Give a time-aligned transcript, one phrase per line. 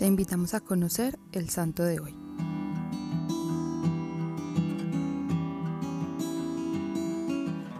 [0.00, 2.14] Te invitamos a conocer el santo de hoy.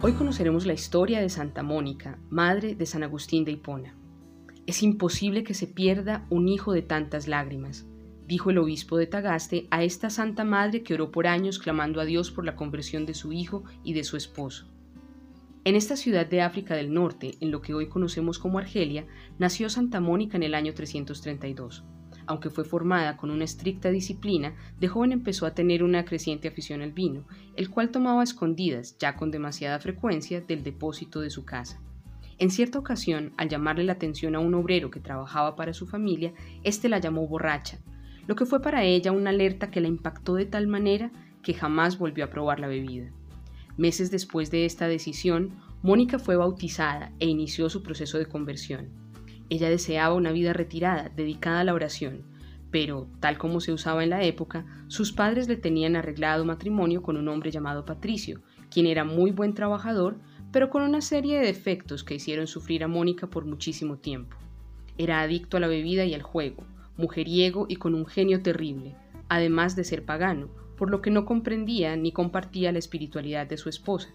[0.03, 3.95] Hoy conoceremos la historia de Santa Mónica, madre de San Agustín de Hipona.
[4.67, 7.87] Es imposible que se pierda un hijo de tantas lágrimas,
[8.27, 12.05] dijo el obispo de Tagaste a esta santa madre que oró por años clamando a
[12.05, 14.67] Dios por la conversión de su hijo y de su esposo.
[15.63, 19.07] En esta ciudad de África del Norte, en lo que hoy conocemos como Argelia,
[19.39, 21.83] nació Santa Mónica en el año 332.
[22.25, 26.81] Aunque fue formada con una estricta disciplina, de joven empezó a tener una creciente afición
[26.81, 27.25] al vino,
[27.55, 31.79] el cual tomaba escondidas, ya con demasiada frecuencia, del depósito de su casa.
[32.37, 36.33] En cierta ocasión, al llamarle la atención a un obrero que trabajaba para su familia,
[36.63, 37.79] éste la llamó borracha,
[38.27, 41.11] lo que fue para ella una alerta que la impactó de tal manera
[41.43, 43.11] que jamás volvió a probar la bebida.
[43.77, 48.89] Meses después de esta decisión, Mónica fue bautizada e inició su proceso de conversión.
[49.51, 52.23] Ella deseaba una vida retirada, dedicada a la oración,
[52.71, 57.17] pero, tal como se usaba en la época, sus padres le tenían arreglado matrimonio con
[57.17, 58.39] un hombre llamado Patricio,
[58.71, 60.21] quien era muy buen trabajador,
[60.53, 64.37] pero con una serie de defectos que hicieron sufrir a Mónica por muchísimo tiempo.
[64.97, 66.63] Era adicto a la bebida y al juego,
[66.95, 68.95] mujeriego y con un genio terrible,
[69.27, 73.67] además de ser pagano, por lo que no comprendía ni compartía la espiritualidad de su
[73.67, 74.13] esposa.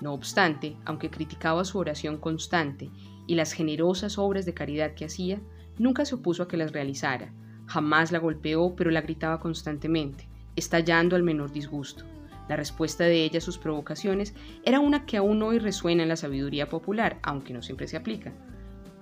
[0.00, 2.90] No obstante, aunque criticaba su oración constante
[3.26, 5.40] y las generosas obras de caridad que hacía,
[5.78, 7.32] nunca se opuso a que las realizara,
[7.66, 12.04] jamás la golpeó, pero la gritaba constantemente, estallando al menor disgusto.
[12.48, 16.16] La respuesta de ella a sus provocaciones era una que aún hoy resuena en la
[16.16, 18.32] sabiduría popular, aunque no siempre se aplica.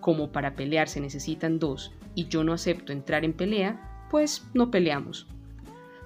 [0.01, 4.71] Como para pelear se necesitan dos y yo no acepto entrar en pelea, pues no
[4.71, 5.29] peleamos.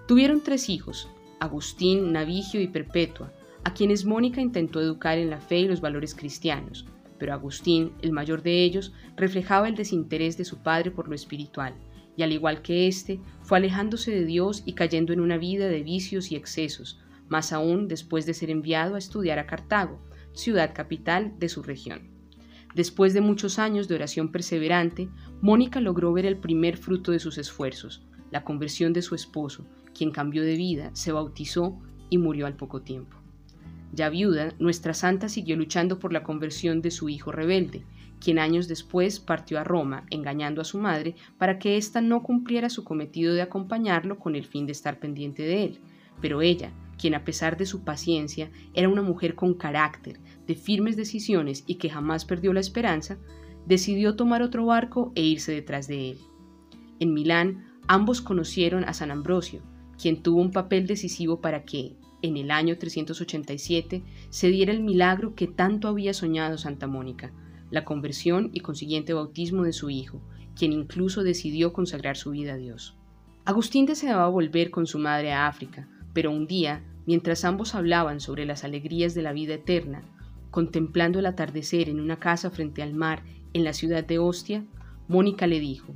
[0.06, 3.32] Tuvieron tres hijos, Agustín, Navigio y Perpetua,
[3.64, 6.86] a quienes Mónica intentó educar en la fe y los valores cristianos,
[7.18, 11.74] pero Agustín, el mayor de ellos, reflejaba el desinterés de su padre por lo espiritual,
[12.16, 15.82] y al igual que éste, fue alejándose de Dios y cayendo en una vida de
[15.82, 20.00] vicios y excesos, más aún después de ser enviado a estudiar a Cartago,
[20.32, 22.10] ciudad capital de su región.
[22.74, 25.08] Después de muchos años de oración perseverante,
[25.40, 30.10] Mónica logró ver el primer fruto de sus esfuerzos, la conversión de su esposo, quien
[30.10, 31.78] cambió de vida, se bautizó
[32.10, 33.19] y murió al poco tiempo.
[33.92, 37.84] Ya viuda, nuestra santa siguió luchando por la conversión de su hijo rebelde,
[38.20, 42.70] quien años después partió a Roma, engañando a su madre para que ésta no cumpliera
[42.70, 45.78] su cometido de acompañarlo con el fin de estar pendiente de él.
[46.20, 50.96] Pero ella, quien a pesar de su paciencia era una mujer con carácter, de firmes
[50.96, 53.18] decisiones y que jamás perdió la esperanza,
[53.66, 56.18] decidió tomar otro barco e irse detrás de él.
[56.98, 59.62] En Milán, ambos conocieron a San Ambrosio,
[60.00, 65.34] quien tuvo un papel decisivo para que, en el año 387, se diera el milagro
[65.34, 67.32] que tanto había soñado Santa Mónica,
[67.70, 70.20] la conversión y consiguiente bautismo de su hijo,
[70.56, 72.96] quien incluso decidió consagrar su vida a Dios.
[73.44, 78.44] Agustín deseaba volver con su madre a África, pero un día, mientras ambos hablaban sobre
[78.44, 80.02] las alegrías de la vida eterna,
[80.50, 84.64] contemplando el atardecer en una casa frente al mar en la ciudad de Ostia,
[85.08, 85.94] Mónica le dijo,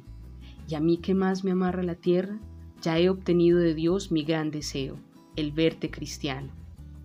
[0.68, 2.38] ¿Y a mí qué más me amarra la tierra?
[2.84, 4.98] ya he obtenido de Dios mi gran deseo,
[5.37, 6.53] el verte cristiano.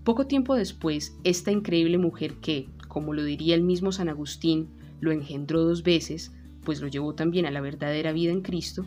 [0.03, 4.69] Poco tiempo después, esta increíble mujer que, como lo diría el mismo San Agustín,
[4.99, 8.85] lo engendró dos veces, pues lo llevó también a la verdadera vida en Cristo,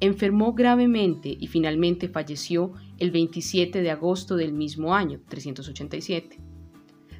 [0.00, 6.38] enfermó gravemente y finalmente falleció el 27 de agosto del mismo año, 387.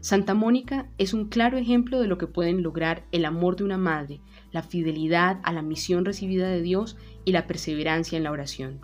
[0.00, 3.78] Santa Mónica es un claro ejemplo de lo que pueden lograr el amor de una
[3.78, 4.20] madre,
[4.52, 8.80] la fidelidad a la misión recibida de Dios y la perseverancia en la oración.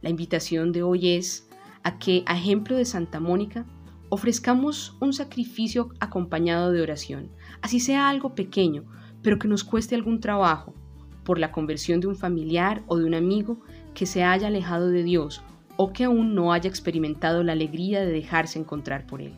[0.00, 1.48] La invitación de hoy es
[1.84, 3.64] a que, a ejemplo de Santa Mónica,
[4.08, 7.30] ofrezcamos un sacrificio acompañado de oración,
[7.62, 8.84] así sea algo pequeño,
[9.22, 10.74] pero que nos cueste algún trabajo,
[11.24, 13.60] por la conversión de un familiar o de un amigo
[13.94, 15.42] que se haya alejado de Dios
[15.76, 19.34] o que aún no haya experimentado la alegría de dejarse encontrar por Él.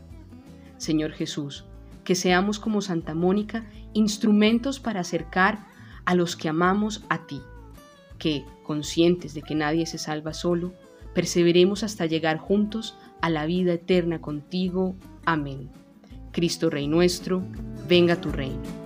[0.79, 1.65] Señor Jesús,
[2.05, 5.67] que seamos como Santa Mónica instrumentos para acercar
[6.05, 7.41] a los que amamos a ti
[8.19, 10.73] que, conscientes de que nadie se salva solo,
[11.17, 14.97] perseveremos hasta llegar juntos a la vida eterna contigo.
[15.25, 15.71] Amén.
[16.31, 17.43] Cristo Rey nuestro,
[17.89, 18.86] venga tu reino.